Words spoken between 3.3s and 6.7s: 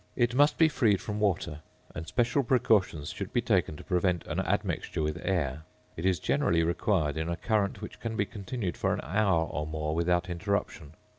be taken to prevent an admixture with air. It is generally